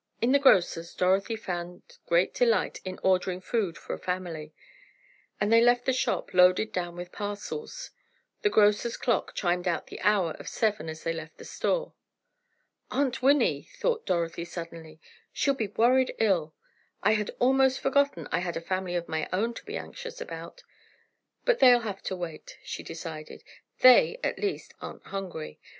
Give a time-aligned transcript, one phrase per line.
[0.19, 4.51] In the grocer's Dorothy found great delight in ordering food for a family,
[5.39, 7.91] and they left the shop, loaded down with parcels.
[8.41, 11.93] The grocer's clock chimed out the hour of seven as they left the store.
[12.89, 14.99] "Aunt Winnie," thought Dorothy suddenly,
[15.31, 16.55] "she'll be worried ill!
[17.03, 20.63] I had almost forgotten I had a family of my own to be anxious about.
[21.45, 23.43] But they'll have to wait," she decided,
[23.81, 25.59] "they, at least, aren't hungry.